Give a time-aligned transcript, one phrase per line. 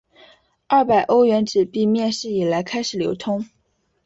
[0.65, 3.45] 二百欧元纸币面世以来开始流通。